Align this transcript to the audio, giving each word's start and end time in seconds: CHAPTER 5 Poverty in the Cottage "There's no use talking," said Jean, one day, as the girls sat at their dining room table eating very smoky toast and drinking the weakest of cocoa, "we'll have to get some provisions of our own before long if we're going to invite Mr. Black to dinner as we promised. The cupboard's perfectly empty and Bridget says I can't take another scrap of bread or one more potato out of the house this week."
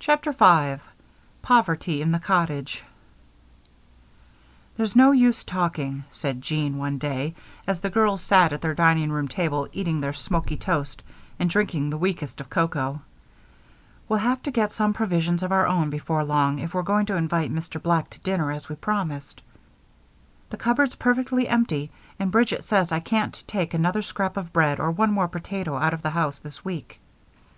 CHAPTER 0.00 0.34
5 0.34 0.82
Poverty 1.40 2.02
in 2.02 2.12
the 2.12 2.18
Cottage 2.18 2.84
"There's 4.76 4.94
no 4.94 5.12
use 5.12 5.44
talking," 5.44 6.04
said 6.10 6.42
Jean, 6.42 6.76
one 6.76 6.98
day, 6.98 7.34
as 7.66 7.80
the 7.80 7.88
girls 7.88 8.20
sat 8.20 8.52
at 8.52 8.60
their 8.60 8.74
dining 8.74 9.10
room 9.10 9.26
table 9.28 9.66
eating 9.72 9.98
very 10.02 10.12
smoky 10.12 10.58
toast 10.58 11.02
and 11.38 11.48
drinking 11.48 11.88
the 11.88 11.96
weakest 11.96 12.38
of 12.42 12.50
cocoa, 12.50 13.00
"we'll 14.10 14.18
have 14.18 14.42
to 14.42 14.50
get 14.50 14.72
some 14.72 14.92
provisions 14.92 15.42
of 15.42 15.50
our 15.52 15.66
own 15.66 15.88
before 15.88 16.22
long 16.22 16.58
if 16.58 16.74
we're 16.74 16.82
going 16.82 17.06
to 17.06 17.16
invite 17.16 17.50
Mr. 17.50 17.82
Black 17.82 18.10
to 18.10 18.20
dinner 18.20 18.52
as 18.52 18.68
we 18.68 18.76
promised. 18.76 19.40
The 20.50 20.58
cupboard's 20.58 20.96
perfectly 20.96 21.48
empty 21.48 21.90
and 22.18 22.30
Bridget 22.30 22.62
says 22.66 22.92
I 22.92 23.00
can't 23.00 23.42
take 23.46 23.72
another 23.72 24.02
scrap 24.02 24.36
of 24.36 24.52
bread 24.52 24.78
or 24.78 24.90
one 24.90 25.12
more 25.14 25.28
potato 25.28 25.78
out 25.78 25.94
of 25.94 26.02
the 26.02 26.10
house 26.10 26.40
this 26.40 26.62
week." 26.62 27.00